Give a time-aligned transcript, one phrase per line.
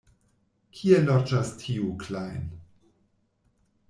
[0.77, 2.47] Kie loĝas tiu Klajn?